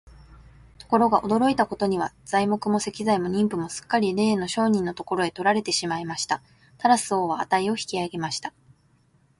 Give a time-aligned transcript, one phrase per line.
[0.79, 6.41] ところが、驚いたことには、材木も石材も人夫もすっかりれいの商人のところへ取られてしまいました。
[6.79, 8.51] タラス王は価を引き上げました。